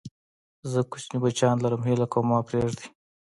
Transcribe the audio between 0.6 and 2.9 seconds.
زه کوچني بچيان لرم، هيله کوم ما پرېږدئ!